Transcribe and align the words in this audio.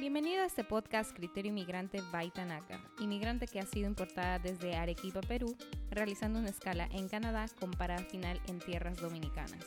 Bienvenido 0.00 0.40
a 0.40 0.46
este 0.46 0.64
podcast 0.64 1.14
Criterio 1.14 1.50
Inmigrante 1.50 2.00
by 2.10 2.30
Tanaka, 2.30 2.80
inmigrante 3.00 3.46
que 3.46 3.60
ha 3.60 3.66
sido 3.66 3.86
importada 3.86 4.38
desde 4.38 4.74
Arequipa, 4.74 5.20
Perú, 5.20 5.54
realizando 5.90 6.38
una 6.38 6.48
escala 6.48 6.88
en 6.90 7.06
Canadá 7.06 7.44
con 7.60 7.70
parada 7.72 8.02
final 8.04 8.40
en 8.46 8.60
tierras 8.60 8.96
dominicanas. 8.96 9.62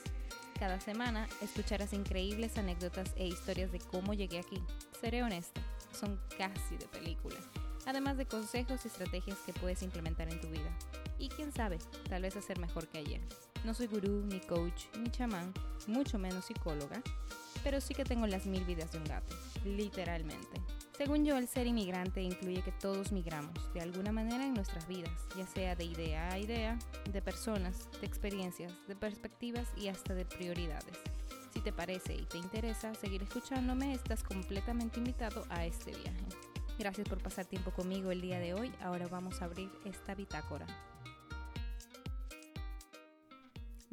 Cada 0.58 0.79
semana 0.79 1.28
escucharás 1.44 1.94
increíbles 1.94 2.58
anécdotas 2.58 3.13
e 3.15 3.28
historias 3.28 3.72
de 3.72 3.78
cómo 3.78 4.15
llegué 4.15 4.40
aquí. 4.40 4.60
Seré 4.99 5.22
honesta, 5.22 5.62
son 5.92 6.19
casi 6.36 6.78
de 6.78 6.88
película, 6.88 7.38
además 7.86 8.18
de 8.18 8.26
consejos 8.26 8.86
y 8.86 8.88
estrategias 8.88 9.38
que 9.46 9.54
puedes 9.54 9.84
implementar 9.84 10.29
en 10.34 10.42
tu 10.42 10.47
vida. 10.47 10.76
Y 11.20 11.29
quién 11.29 11.52
sabe, 11.52 11.78
tal 12.10 12.24
vez 12.24 12.36
hacer 12.36 12.58
mejor 12.58 12.88
que 12.88 12.97
ayer. 12.97 13.22
No 13.65 13.76
soy 13.76 13.86
gurú, 13.86 14.26
ni 14.26 14.40
coach, 14.40 14.86
ni 14.97 15.12
chamán, 15.12 15.54
mucho 15.86 16.18
menos 16.18 16.45
psicóloga, 16.45 17.04
pero 17.63 17.81
sí 17.81 17.94
que 17.94 18.05
tengo 18.05 18.27
las 18.27 18.45
mil 18.45 18.63
vidas 18.66 18.91
de 18.91 18.98
un 18.99 19.05
gato, 19.05 19.35
literalmente. 19.66 20.62
Según 20.98 21.26
yo, 21.26 21.38
el 21.38 21.48
ser 21.48 21.66
inmigrante 21.66 22.21
incluye 22.21 22.62
que 22.62 22.71
todos 22.71 23.12
migramos 23.12 23.54
de 23.73 23.81
alguna 23.81 24.12
manera 24.12 24.45
en 24.45 24.54
nuestras 24.54 24.88
vidas, 24.88 25.12
ya 25.35 25.48
sea 25.48 25.76
de 25.76 25.85
idea 25.85 26.31
a 26.31 26.38
idea, 26.38 26.77
de 27.12 27.21
personas, 27.21 27.90
de 27.99 28.05
experiencias, 28.05 28.71
de 28.88 28.95
perspectivas 28.95 29.68
y 29.76 29.88
hasta 29.88 30.13
de 30.13 30.26
prioridades. 30.26 30.98
Si 31.54 31.62
te 31.62 31.73
parece 31.73 32.16
y 32.16 32.26
te 32.26 32.38
interesa 32.38 32.94
seguir 32.95 33.23
escuchándome, 33.23 33.93
estás 33.93 34.23
completamente 34.23 34.99
invitado 34.99 35.45
a 35.49 35.66
este 35.66 35.91
viaje. 35.91 36.26
Gracias 36.77 37.07
por 37.07 37.20
pasar 37.20 37.45
tiempo 37.45 37.71
conmigo 37.71 38.12
el 38.12 38.21
día 38.21 38.40
de 38.40 38.54
hoy. 38.54 38.71
Ahora 38.82 39.07
vamos 39.07 39.41
a 39.41 39.45
abrir 39.45 39.70
esta 39.85 40.16
bitácora. 40.16 40.66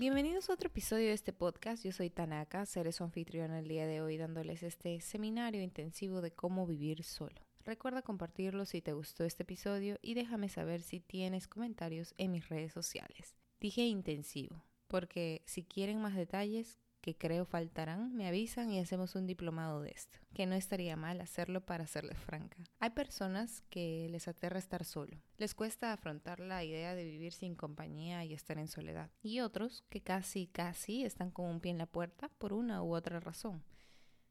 Bienvenidos 0.01 0.49
a 0.49 0.55
otro 0.55 0.69
episodio 0.69 1.09
de 1.09 1.13
este 1.13 1.35
podcast. 1.35 1.85
Yo 1.85 1.93
soy 1.93 2.09
Tanaka, 2.09 2.65
seré 2.65 2.91
su 2.91 3.05
anfitrión 3.05 3.53
el 3.53 3.69
día 3.69 3.87
de 3.87 4.01
hoy 4.01 4.17
dándoles 4.17 4.63
este 4.63 4.99
seminario 5.03 5.61
intensivo 5.61 6.23
de 6.23 6.31
cómo 6.31 6.67
vivir 6.67 7.05
solo. 7.05 7.35
Recuerda 7.67 8.01
compartirlo 8.01 8.65
si 8.65 8.81
te 8.81 8.95
gustó 8.95 9.25
este 9.25 9.43
episodio 9.43 9.99
y 10.01 10.15
déjame 10.15 10.49
saber 10.49 10.81
si 10.81 11.01
tienes 11.01 11.47
comentarios 11.49 12.15
en 12.17 12.33
mis 12.33 12.49
redes 12.49 12.73
sociales. 12.73 13.37
Dije 13.61 13.83
intensivo, 13.83 14.65
porque 14.87 15.43
si 15.45 15.65
quieren 15.65 16.01
más 16.01 16.17
detalles, 16.17 16.79
que 17.01 17.17
creo 17.17 17.45
faltarán, 17.45 18.15
me 18.15 18.29
avisan 18.29 18.71
y 18.71 18.79
hacemos 18.79 19.15
un 19.15 19.27
diplomado 19.27 19.81
de 19.81 19.91
esto, 19.91 20.19
que 20.35 20.47
no 20.47 20.55
estaría 20.55 20.97
mal 20.97 21.21
hacerlo 21.21 21.61
para 21.61 21.87
serles 21.87 22.19
franca. 22.19 22.57
Hay 22.79 22.91
personas 22.91 23.63
que 23.71 24.09
les 24.11 24.29
aterra 24.29 24.59
estar 24.59 24.85
solo, 24.85 25.17
les 25.39 25.55
cuesta 25.55 25.93
afrontar 25.93 26.41
la 26.41 26.65
idea 26.65 26.95
de 26.95 27.05
vivir 27.05 27.33
sin 27.33 27.55
compañía 27.55 28.25
y 28.25 28.35
estar 28.35 28.59
en 28.59 28.69
soledad, 28.69 29.11
y 29.23 29.41
otros 29.41 29.85
que 29.89 30.03
casi, 30.03 30.47
casi 30.47 31.05
están 31.05 31.31
con 31.31 31.47
un 31.47 31.61
pie 31.61 31.73
en 31.73 31.79
la 31.79 31.87
puerta 31.87 32.31
por 32.39 32.53
una 32.53 32.83
u 32.83 32.95
otra 32.95 33.21
razón. 33.21 33.63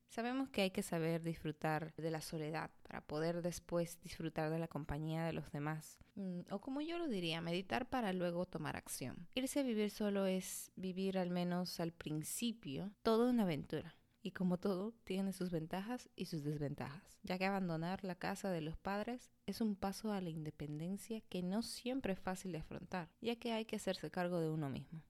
Sabemos 0.09 0.49
que 0.49 0.63
hay 0.63 0.71
que 0.71 0.81
saber 0.81 1.21
disfrutar 1.21 1.93
de 1.95 2.09
la 2.09 2.21
soledad 2.21 2.71
para 2.81 3.01
poder 3.01 3.43
después 3.43 4.01
disfrutar 4.01 4.49
de 4.49 4.57
la 4.57 4.67
compañía 4.67 5.23
de 5.23 5.33
los 5.33 5.51
demás. 5.51 5.99
Mm, 6.15 6.41
o 6.49 6.59
como 6.61 6.81
yo 6.81 6.97
lo 6.97 7.07
diría, 7.07 7.41
meditar 7.41 7.87
para 7.87 8.11
luego 8.11 8.47
tomar 8.47 8.75
acción. 8.75 9.27
Irse 9.35 9.59
a 9.59 9.63
vivir 9.63 9.91
solo 9.91 10.25
es 10.25 10.71
vivir 10.75 11.19
al 11.19 11.29
menos 11.29 11.79
al 11.79 11.93
principio 11.93 12.91
toda 13.03 13.29
una 13.29 13.43
aventura. 13.43 13.95
Y 14.23 14.31
como 14.31 14.57
todo, 14.57 14.95
tiene 15.03 15.31
sus 15.31 15.51
ventajas 15.51 16.09
y 16.15 16.25
sus 16.25 16.43
desventajas, 16.43 17.19
ya 17.21 17.37
que 17.37 17.45
abandonar 17.45 18.03
la 18.03 18.15
casa 18.15 18.49
de 18.49 18.61
los 18.61 18.77
padres 18.77 19.31
es 19.45 19.61
un 19.61 19.75
paso 19.75 20.11
a 20.11 20.21
la 20.21 20.29
independencia 20.29 21.21
que 21.21 21.43
no 21.43 21.61
siempre 21.61 22.13
es 22.13 22.19
fácil 22.19 22.51
de 22.51 22.57
afrontar, 22.57 23.09
ya 23.21 23.37
que 23.37 23.53
hay 23.53 23.65
que 23.65 23.75
hacerse 23.75 24.09
cargo 24.09 24.41
de 24.41 24.49
uno 24.49 24.69
mismo. 24.69 25.03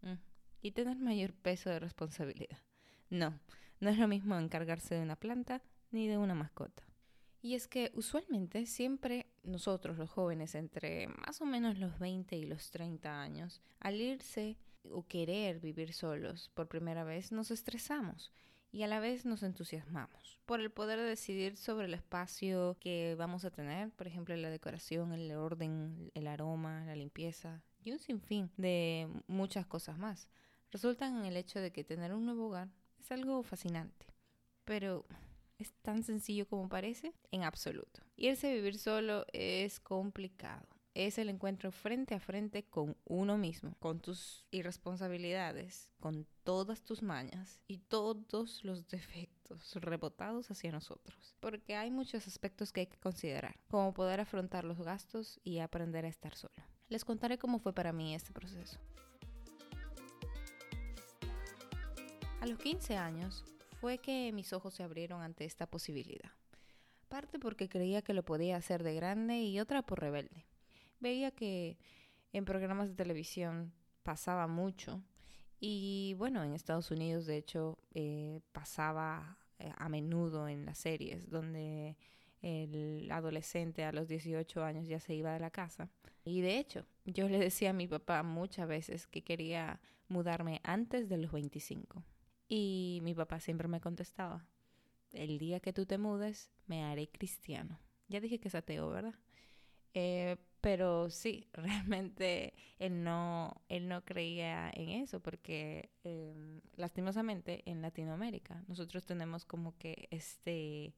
Mm, 0.00 0.14
y 0.62 0.72
tener 0.72 0.98
mayor 0.98 1.34
peso 1.34 1.68
de 1.68 1.78
responsabilidad. 1.78 2.58
No, 3.08 3.38
no 3.80 3.90
es 3.90 3.98
lo 3.98 4.08
mismo 4.08 4.38
encargarse 4.38 4.94
de 4.94 5.02
una 5.02 5.16
planta 5.16 5.62
ni 5.90 6.08
de 6.08 6.18
una 6.18 6.34
mascota. 6.34 6.82
Y 7.42 7.54
es 7.54 7.68
que 7.68 7.92
usualmente 7.94 8.66
siempre 8.66 9.26
nosotros 9.44 9.98
los 9.98 10.10
jóvenes 10.10 10.54
entre 10.54 11.08
más 11.08 11.40
o 11.40 11.46
menos 11.46 11.78
los 11.78 11.98
20 11.98 12.36
y 12.36 12.44
los 12.44 12.70
30 12.70 13.20
años, 13.20 13.62
al 13.78 14.00
irse 14.00 14.56
o 14.90 15.06
querer 15.06 15.60
vivir 15.60 15.92
solos 15.92 16.50
por 16.54 16.68
primera 16.68 17.04
vez, 17.04 17.32
nos 17.32 17.50
estresamos 17.50 18.32
y 18.72 18.82
a 18.82 18.88
la 18.88 19.00
vez 19.00 19.24
nos 19.24 19.42
entusiasmamos 19.42 20.40
por 20.44 20.60
el 20.60 20.70
poder 20.70 21.00
decidir 21.00 21.56
sobre 21.56 21.86
el 21.86 21.94
espacio 21.94 22.76
que 22.80 23.14
vamos 23.18 23.44
a 23.44 23.50
tener, 23.50 23.90
por 23.92 24.06
ejemplo, 24.06 24.36
la 24.36 24.50
decoración, 24.50 25.12
el 25.12 25.32
orden, 25.32 26.10
el 26.14 26.26
aroma, 26.26 26.84
la 26.84 26.94
limpieza 26.94 27.62
y 27.84 27.92
un 27.92 27.98
sinfín 27.98 28.50
de 28.56 29.08
muchas 29.28 29.66
cosas 29.66 29.98
más. 29.98 30.28
Resultan 30.70 31.16
en 31.18 31.24
el 31.26 31.36
hecho 31.36 31.60
de 31.60 31.72
que 31.72 31.84
tener 31.84 32.12
un 32.12 32.24
nuevo 32.24 32.48
hogar 32.48 32.68
es 33.06 33.12
algo 33.12 33.44
fascinante, 33.44 34.06
pero 34.64 35.04
¿es 35.58 35.72
tan 35.82 36.02
sencillo 36.02 36.48
como 36.48 36.68
parece? 36.68 37.14
En 37.30 37.44
absoluto. 37.44 38.00
Irse 38.16 38.50
a 38.50 38.54
vivir 38.54 38.78
solo 38.78 39.24
es 39.32 39.78
complicado. 39.78 40.66
Es 40.94 41.18
el 41.18 41.28
encuentro 41.28 41.70
frente 41.70 42.14
a 42.14 42.20
frente 42.20 42.64
con 42.64 42.96
uno 43.04 43.36
mismo, 43.36 43.76
con 43.78 44.00
tus 44.00 44.44
irresponsabilidades, 44.50 45.92
con 46.00 46.26
todas 46.42 46.82
tus 46.82 47.02
mañas 47.02 47.60
y 47.68 47.78
todos 47.78 48.64
los 48.64 48.88
defectos 48.88 49.74
rebotados 49.74 50.50
hacia 50.50 50.72
nosotros. 50.72 51.36
Porque 51.38 51.76
hay 51.76 51.92
muchos 51.92 52.26
aspectos 52.26 52.72
que 52.72 52.80
hay 52.80 52.86
que 52.86 52.98
considerar, 52.98 53.56
como 53.68 53.94
poder 53.94 54.20
afrontar 54.20 54.64
los 54.64 54.80
gastos 54.80 55.38
y 55.44 55.58
aprender 55.58 56.06
a 56.06 56.08
estar 56.08 56.34
solo. 56.34 56.54
Les 56.88 57.04
contaré 57.04 57.38
cómo 57.38 57.60
fue 57.60 57.72
para 57.72 57.92
mí 57.92 58.14
este 58.14 58.32
proceso. 58.32 58.78
A 62.46 62.48
los 62.48 62.60
15 62.60 62.96
años 62.96 63.44
fue 63.80 63.98
que 63.98 64.30
mis 64.32 64.52
ojos 64.52 64.72
se 64.72 64.84
abrieron 64.84 65.20
ante 65.20 65.44
esta 65.44 65.66
posibilidad. 65.66 66.30
Parte 67.08 67.40
porque 67.40 67.68
creía 67.68 68.02
que 68.02 68.14
lo 68.14 68.24
podía 68.24 68.56
hacer 68.56 68.84
de 68.84 68.94
grande 68.94 69.40
y 69.40 69.58
otra 69.58 69.82
por 69.82 70.00
rebelde. 70.00 70.46
Veía 71.00 71.32
que 71.32 71.76
en 72.32 72.44
programas 72.44 72.88
de 72.88 72.94
televisión 72.94 73.72
pasaba 74.04 74.46
mucho 74.46 75.02
y 75.58 76.14
bueno, 76.18 76.44
en 76.44 76.52
Estados 76.52 76.92
Unidos 76.92 77.26
de 77.26 77.36
hecho 77.36 77.80
eh, 77.94 78.38
pasaba 78.52 79.38
eh, 79.58 79.72
a 79.76 79.88
menudo 79.88 80.46
en 80.46 80.66
las 80.66 80.78
series 80.78 81.28
donde 81.28 81.96
el 82.42 83.10
adolescente 83.10 83.82
a 83.82 83.90
los 83.90 84.06
18 84.06 84.62
años 84.62 84.86
ya 84.86 85.00
se 85.00 85.16
iba 85.16 85.32
de 85.32 85.40
la 85.40 85.50
casa. 85.50 85.90
Y 86.24 86.42
de 86.42 86.60
hecho, 86.60 86.86
yo 87.04 87.28
le 87.28 87.40
decía 87.40 87.70
a 87.70 87.72
mi 87.72 87.88
papá 87.88 88.22
muchas 88.22 88.68
veces 88.68 89.08
que 89.08 89.24
quería 89.24 89.80
mudarme 90.06 90.60
antes 90.62 91.08
de 91.08 91.16
los 91.16 91.32
25. 91.32 92.04
Y 92.48 93.00
mi 93.02 93.14
papá 93.14 93.40
siempre 93.40 93.68
me 93.68 93.80
contestaba, 93.80 94.46
el 95.12 95.38
día 95.38 95.60
que 95.60 95.72
tú 95.72 95.86
te 95.86 95.98
mudes, 95.98 96.50
me 96.66 96.84
haré 96.84 97.08
cristiano. 97.08 97.78
Ya 98.08 98.20
dije 98.20 98.38
que 98.38 98.48
es 98.48 98.54
ateo, 98.54 98.88
¿verdad? 98.90 99.14
Eh, 99.94 100.36
pero 100.60 101.10
sí, 101.10 101.48
realmente 101.54 102.54
él 102.78 103.02
no, 103.02 103.62
él 103.68 103.88
no 103.88 104.04
creía 104.04 104.70
en 104.74 104.90
eso 104.90 105.20
porque 105.20 105.90
em, 106.04 106.60
lastimosamente 106.76 107.62
en 107.70 107.82
Latinoamérica 107.82 108.62
nosotros 108.68 109.06
tenemos 109.06 109.44
como 109.44 109.78
que 109.78 110.08
este 110.10 110.94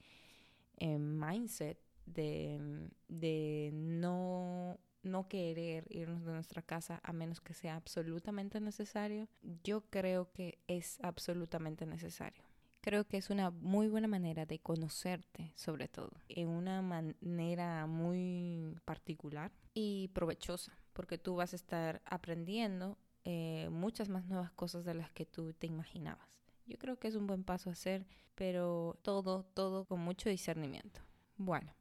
em, 0.79 1.01
mindset 1.01 1.79
de, 2.07 2.89
de 3.09 3.71
no 3.73 4.81
no 5.03 5.29
querer 5.29 5.87
irnos 5.91 6.25
de 6.25 6.33
nuestra 6.33 6.63
casa 6.63 7.01
a 7.03 7.13
menos 7.13 7.41
que 7.41 7.55
sea 7.55 7.77
absolutamente 7.77 8.61
necesario, 8.61 9.29
yo 9.65 9.83
creo 9.91 10.31
que 10.33 10.59
es 10.67 10.99
absolutamente 11.03 11.87
necesario. 11.87 12.43
Creo 12.81 13.07
que 13.07 13.17
es 13.17 13.31
una 13.31 13.51
muy 13.51 13.89
buena 13.89 14.09
manera 14.09 14.47
de 14.47 14.61
conocerte, 14.61 15.53
sobre 15.57 15.89
todo, 15.89 16.13
en 16.29 16.49
una 16.49 16.81
manera 16.81 17.87
muy 17.87 18.77
particular 18.85 19.53
y 19.75 20.09
provechosa, 20.09 20.79
porque 20.93 21.19
tú 21.19 21.35
vas 21.35 21.53
a 21.53 21.57
estar 21.57 22.01
aprendiendo 22.05 22.97
eh, 23.25 23.69
muchas 23.71 24.09
más 24.09 24.25
nuevas 24.27 24.53
cosas 24.53 24.85
de 24.85 24.95
las 24.95 25.11
que 25.11 25.27
tú 25.27 25.53
te 25.53 25.67
imaginabas. 25.67 26.29
Yo 26.67 26.79
creo 26.79 26.99
que 26.99 27.09
es 27.09 27.15
un 27.15 27.27
buen 27.27 27.45
paso 27.45 27.69
a 27.69 27.73
hacer, 27.73 28.07
pero 28.35 28.99
todo, 29.03 29.45
todo 29.55 29.85
con 29.85 30.01
mucho 30.01 30.29
discernimiento. 30.29 31.01
Bueno, 31.37 31.75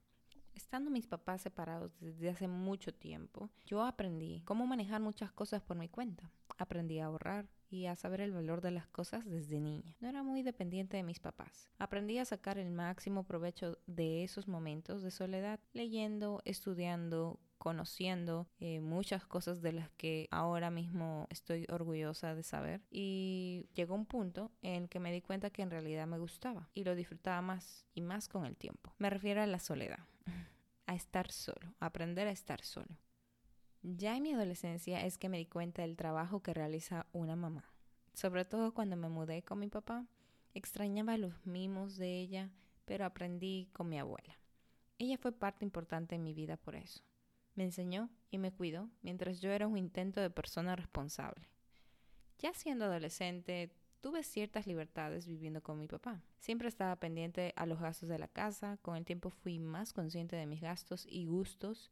Estando 0.58 0.90
mis 0.90 1.06
papás 1.06 1.42
separados 1.42 2.00
desde 2.00 2.30
hace 2.30 2.48
mucho 2.48 2.92
tiempo, 2.92 3.52
yo 3.68 3.84
aprendí 3.84 4.42
cómo 4.44 4.66
manejar 4.66 5.00
muchas 5.00 5.32
cosas 5.32 5.62
por 5.62 5.78
mi 5.78 5.88
cuenta. 5.88 6.32
Aprendí 6.58 6.98
a 6.98 7.06
ahorrar 7.06 7.48
y 7.70 7.86
a 7.86 7.96
saber 7.96 8.22
el 8.22 8.34
valor 8.34 8.62
de 8.62 8.72
las 8.72 8.88
cosas 8.88 9.24
desde 9.30 9.60
niña. 9.60 9.96
No 10.00 10.10
era 10.10 10.24
muy 10.24 10.42
dependiente 10.42 10.98
de 10.98 11.04
mis 11.04 11.20
papás. 11.20 11.70
Aprendí 11.78 12.18
a 12.18 12.26
sacar 12.26 12.58
el 12.58 12.72
máximo 12.72 13.24
provecho 13.24 13.78
de 13.86 14.24
esos 14.24 14.48
momentos 14.48 15.04
de 15.04 15.12
soledad, 15.12 15.60
leyendo, 15.74 16.42
estudiando, 16.44 17.40
conociendo 17.68 18.48
eh, 18.62 18.80
muchas 18.80 19.26
cosas 19.26 19.62
de 19.62 19.74
las 19.74 19.90
que 19.98 20.30
ahora 20.32 20.72
mismo 20.72 21.28
estoy 21.30 21.66
orgullosa 21.68 22.34
de 22.34 22.42
saber 22.42 22.80
y 22.90 23.68
llegó 23.74 23.94
un 23.94 24.06
punto 24.06 24.54
en 24.62 24.88
que 24.88 25.02
me 25.02 25.12
di 25.12 25.20
cuenta 25.20 25.50
que 25.50 25.64
en 25.64 25.70
realidad 25.70 26.08
me 26.08 26.18
gustaba 26.18 26.70
y 26.74 26.86
lo 26.86 26.96
disfrutaba 26.96 27.42
más 27.42 27.86
y 27.94 28.00
más 28.00 28.30
con 28.30 28.46
el 28.46 28.56
tiempo. 28.56 28.94
Me 29.00 29.10
refiero 29.10 29.42
a 29.42 29.48
la 29.48 29.60
soledad, 29.60 30.00
a 30.86 30.96
estar 30.96 31.30
solo, 31.30 31.76
a 31.82 31.88
aprender 31.88 32.26
a 32.30 32.32
estar 32.32 32.62
solo. 32.62 32.96
Ya 33.82 34.16
en 34.16 34.24
mi 34.24 34.32
adolescencia 34.32 35.06
es 35.06 35.18
que 35.18 35.28
me 35.28 35.38
di 35.38 35.46
cuenta 35.46 35.82
del 35.82 35.98
trabajo 35.98 36.42
que 36.42 36.54
realiza 36.54 37.06
una 37.12 37.36
mamá. 37.36 37.70
Sobre 38.14 38.46
todo 38.46 38.74
cuando 38.74 38.96
me 38.96 39.10
mudé 39.10 39.44
con 39.44 39.60
mi 39.60 39.68
papá, 39.68 40.06
extrañaba 40.54 41.18
los 41.18 41.34
mimos 41.46 41.98
de 41.98 42.18
ella, 42.18 42.50
pero 42.86 43.04
aprendí 43.04 43.68
con 43.74 43.90
mi 43.90 44.00
abuela. 44.00 44.40
Ella 45.00 45.18
fue 45.18 45.34
parte 45.34 45.66
importante 45.66 46.16
en 46.16 46.24
mi 46.24 46.34
vida 46.34 46.56
por 46.56 46.78
eso. 46.78 47.04
Me 47.58 47.64
enseñó 47.64 48.12
y 48.30 48.38
me 48.38 48.52
cuidó 48.52 48.88
mientras 49.02 49.42
yo 49.42 49.50
era 49.50 49.66
un 49.66 49.80
intento 49.80 50.22
de 50.22 50.30
persona 50.30 50.76
responsable. 50.76 51.50
Ya 52.38 52.54
siendo 52.54 52.86
adolescente, 52.86 53.72
tuve 54.00 54.22
ciertas 54.22 54.68
libertades 54.68 55.26
viviendo 55.26 55.64
con 55.64 55.80
mi 55.80 55.88
papá. 55.88 56.22
Siempre 56.38 56.68
estaba 56.68 56.96
pendiente 56.98 57.54
a 57.56 57.66
los 57.66 57.80
gastos 57.80 58.10
de 58.10 58.20
la 58.20 58.28
casa, 58.28 58.78
con 58.84 58.96
el 58.96 59.06
tiempo 59.06 59.32
fui 59.32 59.58
más 59.58 59.92
consciente 59.92 60.36
de 60.36 60.46
mis 60.46 60.62
gastos 60.62 61.08
y 61.10 61.26
gustos, 61.26 61.90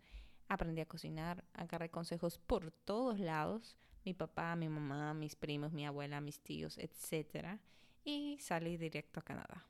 aprendí 0.48 0.82
a 0.82 0.86
cocinar, 0.86 1.44
agarré 1.54 1.90
consejos 1.90 2.38
por 2.38 2.70
todos 2.70 3.20
lados, 3.20 3.76
mi 4.04 4.14
papá, 4.14 4.56
mi 4.56 4.70
mamá, 4.70 5.16
mis 5.16 5.36
primos, 5.36 5.74
mi 5.74 5.88
abuela, 5.88 6.22
mis 6.22 6.42
tíos, 6.42 6.78
etc. 6.78 7.60
Y 8.04 8.38
salí 8.40 8.78
directo 8.78 9.20
a 9.20 9.24
Canadá. 9.24 9.66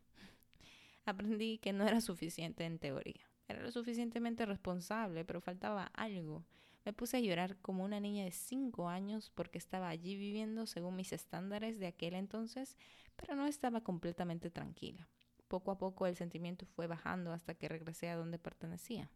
Aprendí 1.05 1.57
que 1.59 1.71
no 1.71 1.87
era 1.87 2.01
suficiente 2.01 2.65
en 2.65 2.79
teoría. 2.79 3.25
Era 3.47 3.61
lo 3.61 3.71
suficientemente 3.71 4.45
responsable, 4.45 5.23
pero 5.25 5.41
faltaba 5.41 5.85
algo. 5.93 6.45
Me 6.83 6.93
puse 6.93 7.17
a 7.17 7.19
llorar 7.19 7.57
como 7.57 7.83
una 7.83 7.99
niña 7.99 8.23
de 8.25 8.31
5 8.31 8.89
años 8.89 9.31
porque 9.33 9.57
estaba 9.57 9.89
allí 9.89 10.15
viviendo 10.15 10.65
según 10.65 10.95
mis 10.95 11.13
estándares 11.13 11.79
de 11.79 11.87
aquel 11.87 12.13
entonces, 12.13 12.77
pero 13.15 13.35
no 13.35 13.47
estaba 13.47 13.81
completamente 13.81 14.49
tranquila. 14.49 15.07
Poco 15.47 15.71
a 15.71 15.77
poco 15.77 16.07
el 16.07 16.15
sentimiento 16.15 16.65
fue 16.65 16.87
bajando 16.87 17.31
hasta 17.31 17.55
que 17.55 17.69
regresé 17.69 18.09
a 18.09 18.15
donde 18.15 18.39
pertenecía, 18.39 19.11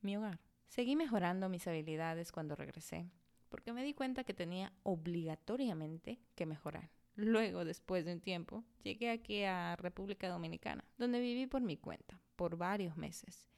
mi 0.00 0.16
hogar. 0.16 0.40
Seguí 0.68 0.94
mejorando 0.94 1.48
mis 1.48 1.66
habilidades 1.66 2.32
cuando 2.32 2.54
regresé, 2.54 3.10
porque 3.48 3.72
me 3.72 3.82
di 3.82 3.92
cuenta 3.92 4.24
que 4.24 4.34
tenía 4.34 4.72
obligatoriamente 4.82 6.20
que 6.34 6.46
mejorar. 6.46 6.90
Luego, 7.16 7.64
después 7.64 8.04
de 8.04 8.14
un 8.14 8.20
tiempo, 8.20 8.64
llegué 8.82 9.10
aquí 9.10 9.42
a 9.42 9.76
República 9.76 10.28
Dominicana, 10.28 10.84
donde 10.96 11.20
viví 11.20 11.46
por 11.46 11.60
mi 11.60 11.76
cuenta, 11.76 12.18
por 12.36 12.56
varios 12.56 12.96
meses. 12.96 13.50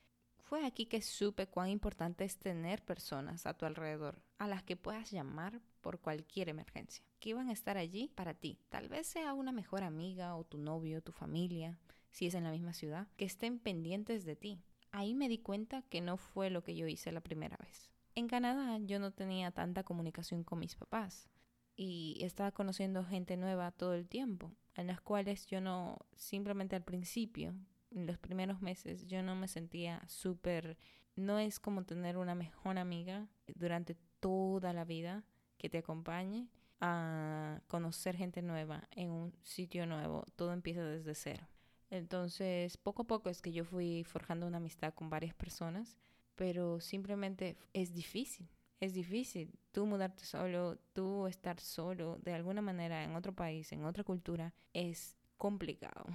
Fue 0.52 0.66
aquí 0.66 0.84
que 0.84 1.00
supe 1.00 1.46
cuán 1.46 1.70
importante 1.70 2.26
es 2.26 2.36
tener 2.36 2.84
personas 2.84 3.46
a 3.46 3.54
tu 3.54 3.64
alrededor 3.64 4.22
a 4.36 4.46
las 4.46 4.62
que 4.62 4.76
puedas 4.76 5.10
llamar 5.10 5.62
por 5.80 5.98
cualquier 5.98 6.50
emergencia, 6.50 7.02
que 7.20 7.30
iban 7.30 7.48
a 7.48 7.54
estar 7.54 7.78
allí 7.78 8.08
para 8.08 8.34
ti. 8.34 8.58
Tal 8.68 8.90
vez 8.90 9.06
sea 9.06 9.32
una 9.32 9.50
mejor 9.50 9.82
amiga 9.82 10.36
o 10.36 10.44
tu 10.44 10.58
novio, 10.58 11.00
tu 11.00 11.10
familia, 11.10 11.78
si 12.10 12.26
es 12.26 12.34
en 12.34 12.44
la 12.44 12.50
misma 12.50 12.74
ciudad, 12.74 13.08
que 13.16 13.24
estén 13.24 13.60
pendientes 13.60 14.26
de 14.26 14.36
ti. 14.36 14.60
Ahí 14.90 15.14
me 15.14 15.30
di 15.30 15.38
cuenta 15.38 15.80
que 15.88 16.02
no 16.02 16.18
fue 16.18 16.50
lo 16.50 16.62
que 16.62 16.76
yo 16.76 16.86
hice 16.86 17.12
la 17.12 17.22
primera 17.22 17.56
vez. 17.56 17.90
En 18.14 18.28
Canadá 18.28 18.76
yo 18.76 18.98
no 18.98 19.10
tenía 19.10 19.52
tanta 19.52 19.84
comunicación 19.84 20.44
con 20.44 20.58
mis 20.58 20.76
papás 20.76 21.30
y 21.76 22.18
estaba 22.20 22.52
conociendo 22.52 23.06
gente 23.06 23.38
nueva 23.38 23.70
todo 23.70 23.94
el 23.94 24.06
tiempo, 24.06 24.52
en 24.74 24.88
las 24.88 25.00
cuales 25.00 25.46
yo 25.46 25.62
no, 25.62 25.96
simplemente 26.14 26.76
al 26.76 26.84
principio, 26.84 27.54
los 27.94 28.18
primeros 28.18 28.60
meses 28.62 29.06
yo 29.06 29.22
no 29.22 29.34
me 29.36 29.48
sentía 29.48 30.02
súper, 30.08 30.78
no 31.16 31.38
es 31.38 31.60
como 31.60 31.84
tener 31.84 32.16
una 32.16 32.34
mejor 32.34 32.78
amiga 32.78 33.28
durante 33.54 33.96
toda 34.20 34.72
la 34.72 34.84
vida 34.84 35.24
que 35.58 35.68
te 35.68 35.78
acompañe 35.78 36.48
a 36.80 37.60
conocer 37.68 38.16
gente 38.16 38.42
nueva 38.42 38.88
en 38.90 39.10
un 39.10 39.34
sitio 39.42 39.86
nuevo, 39.86 40.24
todo 40.36 40.52
empieza 40.52 40.84
desde 40.84 41.14
cero. 41.14 41.46
Entonces, 41.90 42.76
poco 42.76 43.02
a 43.02 43.06
poco 43.06 43.28
es 43.28 43.42
que 43.42 43.52
yo 43.52 43.64
fui 43.64 44.02
forjando 44.04 44.46
una 44.46 44.56
amistad 44.56 44.94
con 44.94 45.10
varias 45.10 45.34
personas, 45.34 45.96
pero 46.34 46.80
simplemente 46.80 47.56
es 47.74 47.92
difícil, 47.92 48.48
es 48.80 48.94
difícil. 48.94 49.58
Tú 49.70 49.86
mudarte 49.86 50.24
solo, 50.24 50.78
tú 50.92 51.26
estar 51.26 51.60
solo 51.60 52.18
de 52.22 52.32
alguna 52.32 52.62
manera 52.62 53.04
en 53.04 53.14
otro 53.14 53.34
país, 53.34 53.70
en 53.72 53.84
otra 53.84 54.04
cultura, 54.04 54.54
es 54.72 55.16
complicado. 55.36 56.06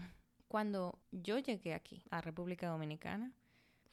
Cuando 0.47 0.97
yo 1.11 1.39
llegué 1.39 1.73
aquí, 1.73 2.03
a 2.09 2.21
República 2.21 2.69
Dominicana, 2.69 3.33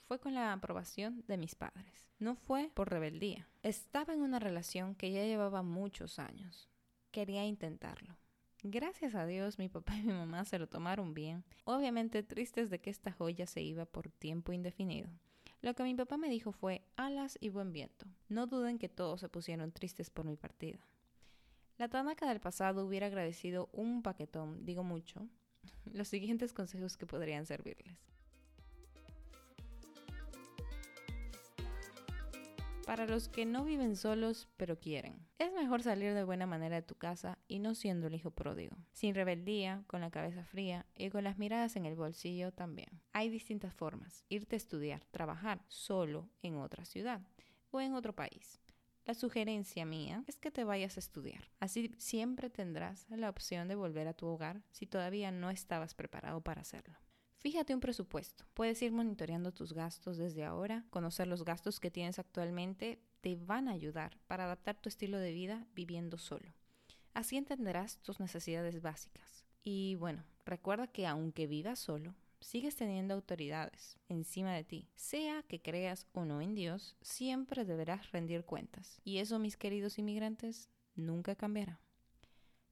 fue 0.06 0.20
con 0.20 0.34
la 0.34 0.52
aprobación 0.52 1.24
de 1.26 1.36
mis 1.36 1.54
padres. 1.54 2.08
No 2.18 2.36
fue 2.36 2.70
por 2.74 2.90
rebeldía. 2.90 3.48
Estaba 3.62 4.14
en 4.14 4.20
una 4.20 4.38
relación 4.38 4.94
que 4.94 5.10
ya 5.10 5.24
llevaba 5.24 5.62
muchos 5.62 6.18
años. 6.18 6.68
Quería 7.10 7.44
intentarlo. 7.44 8.16
Gracias 8.62 9.14
a 9.14 9.26
Dios 9.26 9.58
mi 9.58 9.68
papá 9.68 9.94
y 9.96 10.04
mi 10.04 10.12
mamá 10.12 10.44
se 10.46 10.58
lo 10.58 10.66
tomaron 10.66 11.12
bien, 11.12 11.44
obviamente 11.64 12.22
tristes 12.22 12.70
de 12.70 12.80
que 12.80 12.88
esta 12.88 13.12
joya 13.12 13.46
se 13.46 13.60
iba 13.60 13.84
por 13.84 14.08
tiempo 14.08 14.54
indefinido. 14.54 15.10
Lo 15.60 15.74
que 15.74 15.82
mi 15.82 15.94
papá 15.94 16.16
me 16.16 16.30
dijo 16.30 16.50
fue 16.50 16.82
alas 16.96 17.36
y 17.40 17.50
buen 17.50 17.72
viento. 17.72 18.06
No 18.28 18.46
duden 18.46 18.78
que 18.78 18.88
todos 18.88 19.20
se 19.20 19.28
pusieron 19.28 19.72
tristes 19.72 20.08
por 20.08 20.24
mi 20.24 20.36
partida. 20.36 20.78
La 21.76 21.88
Tanaka 21.88 22.26
del 22.26 22.40
pasado 22.40 22.86
hubiera 22.86 23.06
agradecido 23.06 23.68
un 23.72 24.02
paquetón, 24.02 24.64
digo 24.64 24.82
mucho, 24.82 25.28
los 25.92 26.08
siguientes 26.08 26.52
consejos 26.52 26.96
que 26.96 27.06
podrían 27.06 27.46
servirles. 27.46 27.96
Para 32.86 33.06
los 33.06 33.28
que 33.28 33.46
no 33.46 33.64
viven 33.64 33.96
solos 33.96 34.46
pero 34.58 34.78
quieren, 34.78 35.16
es 35.38 35.50
mejor 35.54 35.82
salir 35.82 36.12
de 36.12 36.22
buena 36.22 36.46
manera 36.46 36.76
de 36.76 36.82
tu 36.82 36.94
casa 36.94 37.38
y 37.48 37.58
no 37.58 37.74
siendo 37.74 38.08
el 38.08 38.14
hijo 38.14 38.30
pródigo, 38.30 38.76
sin 38.92 39.14
rebeldía, 39.14 39.84
con 39.86 40.02
la 40.02 40.10
cabeza 40.10 40.44
fría 40.44 40.84
y 40.94 41.08
con 41.08 41.24
las 41.24 41.38
miradas 41.38 41.76
en 41.76 41.86
el 41.86 41.94
bolsillo 41.94 42.52
también. 42.52 43.00
Hay 43.14 43.30
distintas 43.30 43.72
formas, 43.72 44.24
irte 44.28 44.56
a 44.56 44.58
estudiar, 44.58 45.02
trabajar 45.10 45.64
solo 45.68 46.28
en 46.42 46.56
otra 46.56 46.84
ciudad 46.84 47.22
o 47.70 47.80
en 47.80 47.94
otro 47.94 48.14
país. 48.14 48.60
La 49.04 49.12
sugerencia 49.12 49.84
mía 49.84 50.24
es 50.26 50.38
que 50.38 50.50
te 50.50 50.64
vayas 50.64 50.96
a 50.96 51.00
estudiar. 51.00 51.50
Así 51.60 51.94
siempre 51.98 52.48
tendrás 52.48 53.06
la 53.10 53.28
opción 53.28 53.68
de 53.68 53.74
volver 53.74 54.08
a 54.08 54.14
tu 54.14 54.26
hogar 54.26 54.62
si 54.70 54.86
todavía 54.86 55.30
no 55.30 55.50
estabas 55.50 55.94
preparado 55.94 56.40
para 56.40 56.62
hacerlo. 56.62 56.98
Fíjate 57.36 57.74
un 57.74 57.80
presupuesto. 57.80 58.46
Puedes 58.54 58.80
ir 58.80 58.92
monitoreando 58.92 59.52
tus 59.52 59.74
gastos 59.74 60.16
desde 60.16 60.44
ahora. 60.44 60.86
Conocer 60.88 61.26
los 61.26 61.44
gastos 61.44 61.80
que 61.80 61.90
tienes 61.90 62.18
actualmente 62.18 63.02
te 63.20 63.36
van 63.36 63.68
a 63.68 63.72
ayudar 63.72 64.16
para 64.26 64.44
adaptar 64.44 64.76
tu 64.76 64.88
estilo 64.88 65.18
de 65.18 65.32
vida 65.32 65.66
viviendo 65.74 66.16
solo. 66.16 66.54
Así 67.12 67.36
entenderás 67.36 67.98
tus 67.98 68.20
necesidades 68.20 68.80
básicas. 68.80 69.44
Y 69.62 69.96
bueno, 69.96 70.24
recuerda 70.46 70.86
que 70.86 71.06
aunque 71.06 71.46
vivas 71.46 71.78
solo, 71.78 72.14
sigues 72.44 72.76
teniendo 72.76 73.14
autoridades 73.14 73.98
encima 74.08 74.52
de 74.52 74.64
ti. 74.64 74.88
Sea 74.94 75.42
que 75.44 75.62
creas 75.62 76.06
o 76.12 76.24
no 76.24 76.42
en 76.42 76.54
Dios, 76.54 76.94
siempre 77.00 77.64
deberás 77.64 78.12
rendir 78.12 78.44
cuentas. 78.44 79.00
Y 79.02 79.18
eso, 79.18 79.38
mis 79.38 79.56
queridos 79.56 79.98
inmigrantes, 79.98 80.70
nunca 80.94 81.34
cambiará. 81.34 81.80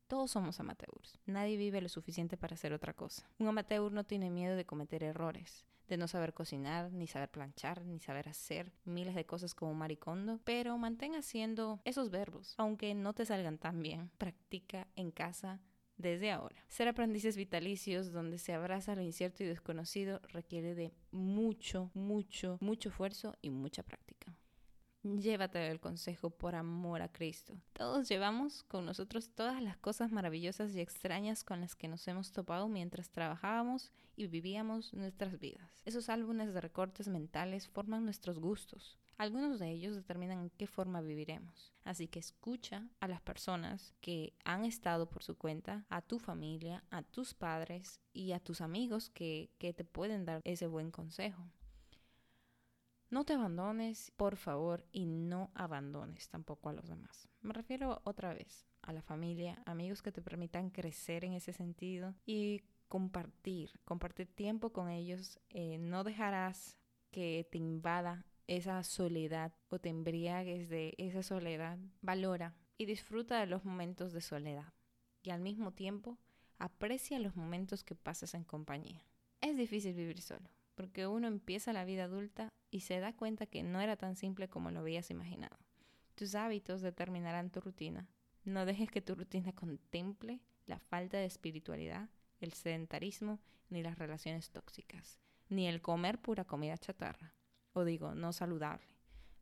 Todos 0.07 0.31
somos 0.31 0.61
amateurs. 0.61 1.19
Nadie 1.25 1.57
vive 1.57 1.81
lo 1.81 1.89
suficiente 1.89 2.37
para 2.37 2.55
hacer 2.55 2.75
otra 2.75 2.93
cosa. 2.93 3.27
Un 3.39 3.49
amateur 3.49 3.91
no 3.91 4.05
tiene 4.05 4.31
miedo 4.31 4.57
de 4.57 4.67
cometer 4.67 5.03
errores, 5.03 5.65
de 5.89 5.97
no 5.97 6.07
saber 6.07 6.35
cocinar, 6.35 6.93
ni 6.93 7.07
saber 7.07 7.31
planchar, 7.31 7.83
ni 7.87 7.99
saber 7.99 8.29
hacer 8.29 8.75
miles 8.85 9.15
de 9.15 9.25
cosas 9.25 9.55
como 9.55 9.73
maricondo, 9.73 10.39
pero 10.45 10.77
mantén 10.77 11.15
haciendo 11.15 11.81
esos 11.85 12.11
verbos, 12.11 12.55
aunque 12.59 12.95
no 12.95 13.15
te 13.15 13.25
salgan 13.25 13.57
tan 13.57 13.83
bien. 13.83 14.11
Practica 14.19 14.87
en 14.97 15.13
casa 15.13 15.61
desde 15.97 16.31
ahora. 16.31 16.65
Ser 16.69 16.89
aprendices 16.89 17.37
vitalicios 17.37 18.13
donde 18.13 18.39
se 18.39 18.53
abraza 18.53 18.95
lo 18.95 19.03
incierto 19.03 19.43
y 19.43 19.47
desconocido 19.47 20.21
requiere 20.29 20.75
de 20.75 20.93
mucho, 21.11 21.91
mucho, 21.95 22.59
mucho 22.61 22.89
esfuerzo 22.89 23.37
y 23.41 23.51
mucha 23.51 23.83
práctica. 23.83 24.37
Llévate 25.05 25.69
el 25.69 25.81
consejo 25.81 26.31
por 26.31 26.55
amor 26.55 27.03
a 27.03 27.11
Cristo. 27.11 27.61
Todos 27.73 28.09
llevamos 28.09 28.63
con 28.63 28.87
nosotros 28.87 29.31
todas 29.35 29.61
las 29.61 29.77
cosas 29.77 30.13
maravillosas 30.13 30.73
y 30.77 30.81
extrañas 30.81 31.43
con 31.43 31.61
las 31.61 31.75
que 31.75 31.89
nos 31.89 32.07
hemos 32.07 32.31
topado 32.31 32.69
mientras 32.69 33.11
trabajábamos 33.11 33.91
y 34.15 34.29
vivíamos 34.29 34.95
nuestras 34.95 35.41
vidas. 35.41 35.83
Esos 35.85 36.09
álbumes 36.09 36.55
de 36.55 36.61
recortes 36.61 37.09
mentales 37.09 37.67
forman 37.67 38.05
nuestros 38.05 38.39
gustos. 38.39 38.97
Algunos 39.19 39.59
de 39.59 39.71
ellos 39.71 39.95
determinan 39.95 40.41
en 40.41 40.51
qué 40.51 40.67
forma 40.67 41.01
viviremos. 41.01 41.73
Así 41.85 42.09
que 42.09 42.19
escucha 42.19 42.89
a 43.01 43.09
las 43.09 43.21
personas 43.21 43.95
que 44.01 44.35
han 44.45 44.65
estado 44.65 45.09
por 45.09 45.23
su 45.23 45.37
cuenta, 45.37 45.85
a 45.89 46.03
tu 46.03 46.19
familia, 46.19 46.85
a 46.91 47.03
tus 47.03 47.35
padres 47.35 48.01
y 48.13 48.33
a 48.33 48.41
tus 48.41 48.61
amigos 48.61 49.11
que, 49.11 49.51
que 49.59 49.73
te 49.73 49.85
pueden 49.85 50.25
dar 50.25 50.41
ese 50.45 50.67
buen 50.67 50.91
consejo. 50.91 51.45
No 53.11 53.25
te 53.25 53.35
abandones, 53.35 54.11
por 54.17 54.37
favor, 54.37 54.87
y 54.91 55.05
no 55.05 55.51
abandones 55.55 56.31
tampoco 56.31 56.71
a 56.71 56.73
los 56.73 56.89
demás. 56.89 57.29
Me 57.43 57.53
refiero 57.53 58.01
otra 58.05 58.33
vez 58.33 58.67
a 58.81 58.95
la 58.95 59.03
familia, 59.03 59.63
amigos 59.67 60.01
que 60.01 60.13
te 60.13 60.23
permitan 60.23 60.71
crecer 60.71 61.25
en 61.25 61.35
ese 61.35 61.53
sentido 61.53 62.15
y 62.25 62.63
compartir, 62.89 63.79
compartir 63.85 64.35
tiempo 64.35 64.73
con 64.73 64.89
ellos. 64.89 65.39
Eh, 65.51 65.77
no 65.79 66.05
dejarás 66.05 66.79
que 67.11 67.47
te 67.51 67.59
invada 67.59 68.25
esa 68.57 68.83
soledad 68.83 69.55
o 69.71 69.79
te 69.79 69.89
embriagues 69.89 70.69
de 70.69 70.95
esa 70.99 71.23
soledad. 71.23 71.79
Valora 72.03 72.55
y 72.77 72.85
disfruta 72.85 73.41
de 73.41 73.47
los 73.47 73.65
momentos 73.65 74.13
de 74.13 74.21
soledad 74.21 74.75
y 75.23 75.31
al 75.31 75.41
mismo 75.41 75.73
tiempo 75.73 76.19
aprecia 76.59 77.19
los 77.19 77.35
momentos 77.35 77.83
que 77.83 77.95
pasas 77.95 78.35
en 78.35 78.45
compañía. 78.45 79.03
Es 79.41 79.57
difícil 79.57 79.95
vivir 79.95 80.21
solo 80.21 80.51
porque 80.75 81.07
uno 81.07 81.29
empieza 81.29 81.73
la 81.73 81.85
vida 81.85 82.05
adulta 82.05 82.49
y 82.71 82.81
se 82.81 83.01
da 83.01 83.15
cuenta 83.15 83.47
que 83.47 83.63
no 83.63 83.81
era 83.81 83.97
tan 83.97 84.17
simple 84.17 84.49
como 84.49 84.71
lo 84.71 84.81
habías 84.81 85.11
imaginado. 85.11 85.57
Tus 86.15 86.35
hábitos 86.35 86.83
determinarán 86.83 87.51
tu 87.51 87.61
rutina. 87.61 88.09
No 88.45 88.67
dejes 88.67 88.91
que 88.91 89.01
tu 89.01 89.15
rutina 89.15 89.53
contemple 89.53 90.41
la 90.67 90.79
falta 90.79 91.17
de 91.17 91.25
espiritualidad, 91.25 92.11
el 92.41 92.53
sedentarismo 92.53 93.41
ni 93.71 93.83
las 93.83 93.99
relaciones 93.99 94.51
tóxicas, 94.51 95.19
ni 95.49 95.69
el 95.69 95.81
comer 95.81 96.21
pura 96.21 96.45
comida 96.45 96.77
chatarra, 96.77 97.35
o 97.73 97.85
digo, 97.85 98.15
no 98.15 98.33
saludable. 98.33 98.87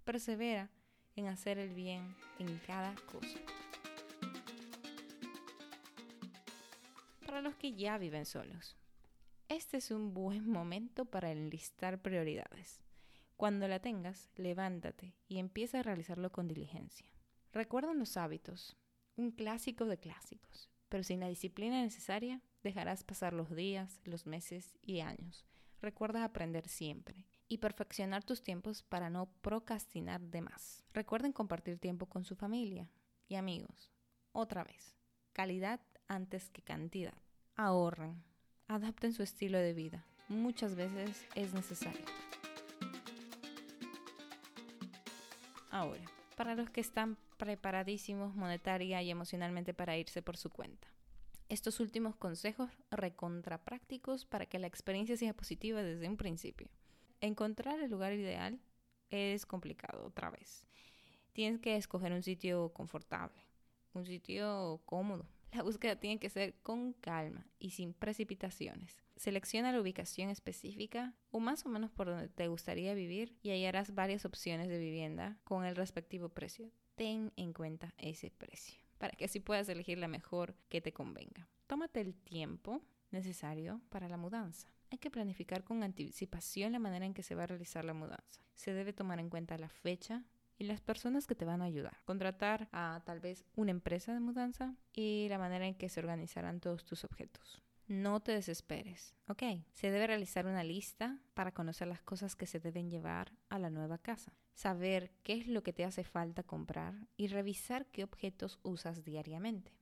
Persevera 0.04 0.70
en 1.16 1.26
hacer 1.26 1.58
el 1.58 1.74
bien 1.74 2.14
en 2.38 2.58
cada 2.66 2.94
cosa. 3.10 3.38
Para 7.26 7.42
los 7.42 7.54
que 7.56 7.72
ya 7.74 7.98
viven 7.98 8.26
solos, 8.26 8.76
este 9.48 9.78
es 9.78 9.90
un 9.90 10.14
buen 10.14 10.48
momento 10.48 11.04
para 11.04 11.32
enlistar 11.32 12.00
prioridades. 12.00 12.80
Cuando 13.36 13.68
la 13.68 13.80
tengas, 13.80 14.30
levántate 14.36 15.14
y 15.26 15.38
empieza 15.38 15.80
a 15.80 15.82
realizarlo 15.82 16.30
con 16.30 16.46
diligencia. 16.46 17.06
Recuerda 17.52 17.94
los 17.94 18.16
hábitos, 18.16 18.76
un 19.16 19.30
clásico 19.30 19.86
de 19.86 19.98
clásicos, 19.98 20.70
pero 20.88 21.02
sin 21.02 21.20
la 21.20 21.28
disciplina 21.28 21.82
necesaria 21.82 22.42
dejarás 22.62 23.02
pasar 23.02 23.32
los 23.32 23.54
días, 23.54 24.00
los 24.04 24.26
meses 24.26 24.76
y 24.82 25.00
años. 25.00 25.46
Recuerda 25.80 26.24
aprender 26.24 26.68
siempre 26.68 27.29
y 27.50 27.58
perfeccionar 27.58 28.22
tus 28.22 28.44
tiempos 28.44 28.84
para 28.84 29.10
no 29.10 29.26
procrastinar 29.42 30.20
de 30.20 30.40
más. 30.40 30.84
Recuerden 30.94 31.32
compartir 31.32 31.78
tiempo 31.78 32.06
con 32.06 32.24
su 32.24 32.36
familia 32.36 32.88
y 33.28 33.34
amigos. 33.34 33.90
Otra 34.30 34.62
vez, 34.62 34.96
calidad 35.32 35.80
antes 36.06 36.48
que 36.48 36.62
cantidad. 36.62 37.18
Ahorren, 37.56 38.22
adapten 38.68 39.12
su 39.12 39.24
estilo 39.24 39.58
de 39.58 39.74
vida. 39.74 40.06
Muchas 40.28 40.76
veces 40.76 41.26
es 41.34 41.52
necesario. 41.52 42.04
Ahora, 45.72 46.04
para 46.36 46.54
los 46.54 46.70
que 46.70 46.80
están 46.80 47.18
preparadísimos 47.36 48.36
monetaria 48.36 49.02
y 49.02 49.10
emocionalmente 49.10 49.74
para 49.74 49.96
irse 49.96 50.22
por 50.22 50.36
su 50.36 50.50
cuenta. 50.50 50.86
Estos 51.48 51.80
últimos 51.80 52.14
consejos 52.14 52.70
recontraprácticos 52.92 54.24
para 54.24 54.46
que 54.46 54.60
la 54.60 54.68
experiencia 54.68 55.16
sea 55.16 55.34
positiva 55.34 55.82
desde 55.82 56.08
un 56.08 56.16
principio. 56.16 56.68
Encontrar 57.20 57.80
el 57.80 57.90
lugar 57.90 58.12
ideal 58.12 58.60
es 59.10 59.44
complicado 59.46 60.06
otra 60.06 60.30
vez. 60.30 60.66
Tienes 61.32 61.60
que 61.60 61.76
escoger 61.76 62.12
un 62.12 62.22
sitio 62.22 62.72
confortable, 62.72 63.40
un 63.94 64.06
sitio 64.06 64.80
cómodo. 64.86 65.26
La 65.52 65.62
búsqueda 65.62 65.96
tiene 65.96 66.18
que 66.18 66.30
ser 66.30 66.54
con 66.62 66.92
calma 66.92 67.46
y 67.58 67.70
sin 67.70 67.92
precipitaciones. 67.92 69.02
Selecciona 69.16 69.72
la 69.72 69.80
ubicación 69.80 70.30
específica 70.30 71.14
o 71.30 71.40
más 71.40 71.66
o 71.66 71.68
menos 71.68 71.90
por 71.90 72.06
donde 72.06 72.28
te 72.28 72.48
gustaría 72.48 72.94
vivir 72.94 73.36
y 73.42 73.50
hallarás 73.50 73.94
varias 73.94 74.24
opciones 74.24 74.68
de 74.68 74.78
vivienda 74.78 75.36
con 75.44 75.64
el 75.64 75.76
respectivo 75.76 76.28
precio. 76.28 76.70
Ten 76.94 77.32
en 77.36 77.52
cuenta 77.52 77.94
ese 77.98 78.30
precio 78.30 78.80
para 79.00 79.16
que 79.16 79.24
así 79.24 79.40
puedas 79.40 79.68
elegir 79.68 79.98
la 79.98 80.08
mejor 80.08 80.54
que 80.68 80.82
te 80.82 80.92
convenga. 80.92 81.48
Tómate 81.66 82.00
el 82.00 82.14
tiempo 82.14 82.82
necesario 83.10 83.80
para 83.88 84.08
la 84.08 84.18
mudanza. 84.18 84.68
Hay 84.90 84.98
que 84.98 85.10
planificar 85.10 85.64
con 85.64 85.82
anticipación 85.82 86.72
la 86.72 86.78
manera 86.78 87.06
en 87.06 87.14
que 87.14 87.22
se 87.22 87.34
va 87.34 87.44
a 87.44 87.46
realizar 87.46 87.84
la 87.84 87.94
mudanza. 87.94 88.42
Se 88.54 88.72
debe 88.72 88.92
tomar 88.92 89.20
en 89.20 89.30
cuenta 89.30 89.56
la 89.56 89.68
fecha 89.68 90.24
y 90.58 90.64
las 90.64 90.80
personas 90.80 91.26
que 91.26 91.34
te 91.34 91.44
van 91.44 91.62
a 91.62 91.66
ayudar. 91.66 91.96
Contratar 92.04 92.68
a 92.72 93.00
tal 93.06 93.20
vez 93.20 93.44
una 93.54 93.70
empresa 93.70 94.12
de 94.12 94.20
mudanza 94.20 94.74
y 94.92 95.26
la 95.28 95.38
manera 95.38 95.66
en 95.66 95.74
que 95.74 95.88
se 95.88 96.00
organizarán 96.00 96.60
todos 96.60 96.84
tus 96.84 97.04
objetos. 97.04 97.62
No 97.86 98.20
te 98.20 98.32
desesperes, 98.32 99.16
¿ok? 99.26 99.42
Se 99.72 99.90
debe 99.90 100.06
realizar 100.06 100.46
una 100.46 100.62
lista 100.62 101.18
para 101.34 101.52
conocer 101.52 101.88
las 101.88 102.02
cosas 102.02 102.36
que 102.36 102.46
se 102.46 102.60
deben 102.60 102.90
llevar 102.90 103.32
a 103.48 103.58
la 103.58 103.70
nueva 103.70 103.98
casa, 103.98 104.32
saber 104.54 105.10
qué 105.22 105.32
es 105.32 105.48
lo 105.48 105.62
que 105.62 105.72
te 105.72 105.84
hace 105.84 106.04
falta 106.04 106.42
comprar 106.42 106.94
y 107.16 107.28
revisar 107.28 107.86
qué 107.86 108.04
objetos 108.04 108.60
usas 108.62 109.02
diariamente. 109.02 109.72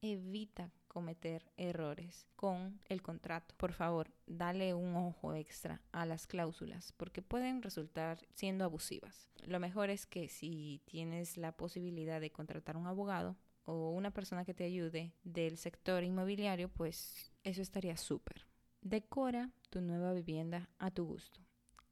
Evita 0.00 0.70
cometer 0.90 1.50
errores 1.56 2.26
con 2.34 2.80
el 2.88 3.00
contrato. 3.00 3.54
Por 3.56 3.72
favor, 3.72 4.10
dale 4.26 4.74
un 4.74 4.96
ojo 4.96 5.34
extra 5.34 5.80
a 5.92 6.04
las 6.04 6.26
cláusulas 6.26 6.92
porque 6.96 7.22
pueden 7.22 7.62
resultar 7.62 8.18
siendo 8.34 8.64
abusivas. 8.64 9.30
Lo 9.46 9.60
mejor 9.60 9.88
es 9.88 10.04
que 10.04 10.28
si 10.28 10.82
tienes 10.84 11.36
la 11.36 11.52
posibilidad 11.52 12.20
de 12.20 12.32
contratar 12.32 12.76
un 12.76 12.88
abogado 12.88 13.36
o 13.64 13.90
una 13.90 14.10
persona 14.10 14.44
que 14.44 14.52
te 14.52 14.64
ayude 14.64 15.14
del 15.22 15.56
sector 15.58 16.02
inmobiliario, 16.02 16.68
pues 16.68 17.32
eso 17.44 17.62
estaría 17.62 17.96
súper. 17.96 18.46
Decora 18.82 19.50
tu 19.70 19.80
nueva 19.80 20.12
vivienda 20.12 20.68
a 20.78 20.90
tu 20.90 21.04
gusto. 21.04 21.40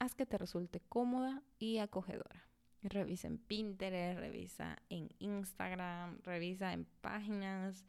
Haz 0.00 0.17
que 0.17 0.26
te 0.26 0.38
resulte 0.38 0.81
cómoda 0.88 1.43
y 1.59 1.78
acogedora. 1.78 2.49
Revisa 2.83 3.28
en 3.28 3.38
Pinterest, 3.38 4.19
revisa 4.19 4.76
en 4.88 5.09
Instagram, 5.19 6.21
revisa 6.23 6.73
en 6.73 6.85
páginas, 7.00 7.85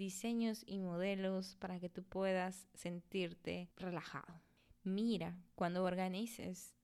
diseños 0.00 0.64
y 0.66 0.78
modelos 0.78 1.56
para 1.56 1.78
que 1.78 1.90
tú 1.90 2.02
puedas 2.02 2.66
sentirte 2.72 3.68
relajado. 3.76 4.40
Mira, 4.82 5.36
cuando 5.54 5.84
organices, 5.84 6.74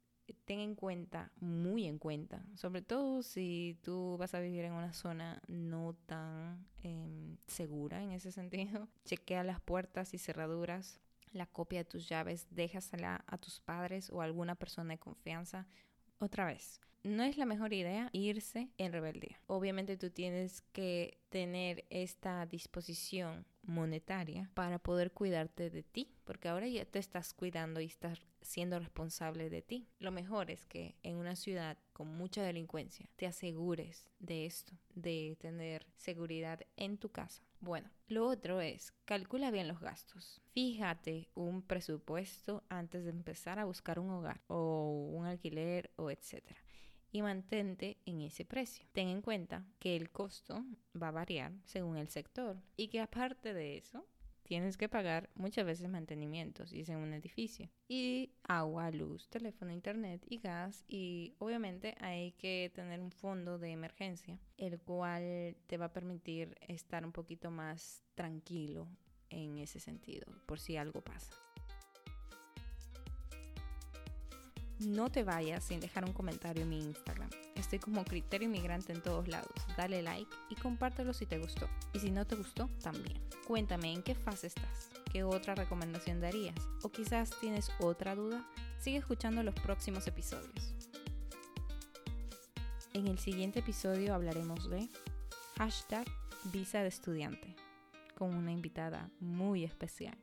ten 0.44 0.61
en 0.61 0.75
cuenta, 0.75 1.32
muy 1.40 1.87
en 1.87 1.99
cuenta, 1.99 2.44
sobre 2.54 2.82
todo 2.82 3.23
si 3.23 3.78
tú 3.82 4.16
vas 4.18 4.35
a 4.35 4.40
vivir 4.40 4.66
en 4.66 4.75
una 4.75 4.92
zona 4.92 5.40
no 5.49 5.96
tan 6.04 6.66
em, 6.82 7.38
segura 7.46 8.02
en 8.02 8.12
ese 8.12 8.32
sentido, 8.40 8.87
chequea 9.06 9.42
las 9.44 9.61
puertas 9.62 10.12
y 10.12 10.18
cerraduras, 10.18 11.00
la 11.32 11.46
copia 11.46 11.78
de 11.78 11.85
tus 11.87 12.08
llaves, 12.11 12.46
déjasela 12.50 13.25
a 13.26 13.38
tus 13.38 13.61
padres 13.61 14.11
o 14.11 14.20
a 14.20 14.25
alguna 14.26 14.56
persona 14.56 14.92
de 14.92 14.99
confianza. 14.99 15.66
Otra 16.18 16.44
vez, 16.44 16.80
no 17.02 17.23
es 17.23 17.38
la 17.38 17.46
mejor 17.46 17.73
idea 17.73 18.11
irse 18.12 18.68
en 18.78 18.92
rebeldía. 18.92 19.40
Obviamente 19.46 19.96
tú 19.96 20.11
tienes 20.11 20.61
que 20.73 21.18
tener 21.37 21.85
esta 21.90 22.47
disposición 22.47 23.45
monetaria 23.62 24.49
para 24.55 24.78
poder 24.78 25.12
cuidarte 25.12 25.69
de 25.69 25.83
ti, 25.83 26.09
porque 26.25 26.49
ahora 26.49 26.66
ya 26.66 26.87
te 26.87 26.99
estás 26.99 27.35
cuidando 27.35 27.78
y 27.83 27.85
estás 27.85 28.19
siendo 28.40 28.78
responsable 28.78 29.50
de 29.50 29.61
ti. 29.61 29.87
Lo 29.99 30.12
mejor 30.12 30.50
es 30.50 30.64
que 30.64 30.95
en 31.02 31.16
una 31.16 31.37
ciudad 31.37 31.76
con 31.93 32.09
mucha 32.09 32.43
delincuencia 32.43 33.07
te 33.16 33.26
asegures 33.26 34.09
de 34.19 34.47
esto, 34.47 34.73
de 34.95 35.37
tener 35.38 35.85
seguridad 35.99 36.61
en 36.78 36.97
tu 36.97 37.11
casa. 37.11 37.43
Bueno, 37.61 37.90
lo 38.09 38.26
otro 38.26 38.62
es, 38.62 38.95
calcula 39.05 39.50
bien 39.50 39.69
los 39.69 39.81
gastos. 39.81 40.40
Fíjate 40.55 41.28
un 41.35 41.61
presupuesto 41.61 42.64
antes 42.71 43.05
de 43.05 43.11
empezar 43.11 43.59
a 43.59 43.66
buscar 43.66 43.99
un 43.99 44.09
hogar 44.09 44.40
o 44.47 45.11
un 45.12 45.26
alquiler 45.26 45.90
o 45.97 46.11
etcétera 46.11 46.65
y 47.16 47.23
mantente 47.23 47.96
en 48.04 48.20
ese 48.20 48.44
precio. 48.44 48.85
Ten 48.92 49.08
en 49.08 49.23
cuenta 49.23 49.64
que 49.78 49.96
el 49.96 50.11
costo 50.11 50.62
va 51.00 51.08
a 51.08 51.12
variar 51.12 51.50
según 51.64 51.96
el 51.96 52.08
sector 52.08 52.58
y 52.76 52.88
que 52.88 53.00
aparte 53.00 53.54
de 53.54 53.78
eso 53.78 54.06
tienes 54.42 54.76
que 54.76 54.90
pagar 54.90 55.30
muchas 55.35 55.64
veces 55.64 55.88
mantenimientos 55.88 56.68
si 56.68 56.80
es 56.80 56.90
en 56.90 56.99
un 56.99 57.14
edificio 57.14 57.70
y 57.88 58.32
agua, 58.46 58.90
luz, 58.90 59.30
teléfono, 59.30 59.73
internet 59.73 60.26
y 60.28 60.37
gas 60.40 60.85
y 60.88 61.35
obviamente 61.38 61.94
hay 62.00 62.32
que 62.32 62.70
tener 62.75 63.00
un 63.00 63.11
fondo 63.11 63.58
de 63.58 63.70
emergencia 63.70 64.38
el 64.58 64.78
cual 64.78 65.56
te 65.68 65.78
va 65.78 65.87
a 65.87 65.92
permitir 65.94 66.54
estar 66.68 67.02
un 67.06 67.12
poquito 67.12 67.50
más 67.50 68.02
tranquilo 68.14 68.87
en 69.30 69.56
ese 69.56 69.80
sentido 69.80 70.26
por 70.44 70.61
si 70.61 70.76
algo 70.76 71.00
pasa. 71.00 71.46
No 74.78 75.11
te 75.11 75.25
vayas 75.25 75.64
sin 75.64 75.80
dejar 75.80 76.04
un 76.04 76.12
comentario 76.12 76.64
en 76.64 76.68
mi 76.68 76.78
Instagram. 76.78 77.30
Estoy 77.54 77.78
como 77.78 78.04
criterio 78.04 78.47
inmigrante 78.47 78.92
en 78.92 79.02
todos 79.02 79.26
lados. 79.26 79.54
Dale 79.75 80.02
like 80.02 80.30
y 80.50 80.54
compártelo 80.54 81.14
si 81.14 81.25
te 81.25 81.38
gustó. 81.38 81.66
Y 81.95 82.00
si 82.00 82.11
no 82.11 82.26
te 82.26 82.37
gustó, 82.37 82.68
también. 82.83 83.18
Cuéntame 83.47 83.90
en 83.92 84.02
qué 84.02 84.14
fase 84.14 84.49
estás. 84.49 84.90
¿Qué 85.11 85.25
otra 85.25 85.54
recomendación 85.54 86.21
darías? 86.21 86.56
O 86.83 86.90
quizás 86.90 87.30
tienes 87.40 87.71
otra 87.80 88.14
duda. 88.14 88.47
Sigue 88.78 88.99
escuchando 88.99 89.42
los 89.42 89.54
próximos 89.54 90.06
episodios. 90.06 90.75
En 92.92 93.09
el 93.09 93.18
siguiente 93.18 93.61
episodio 93.61 94.14
hablaremos 94.14 94.68
de 94.68 94.90
hashtag 95.56 96.06
visa 96.52 96.83
de 96.83 96.88
estudiante 96.88 97.56
con 98.14 98.35
una 98.35 98.52
invitada 98.52 99.11
muy 99.21 99.64
especial. 99.64 100.16